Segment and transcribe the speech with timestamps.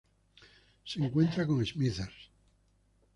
[0.83, 2.23] Se encuentra con Smithers.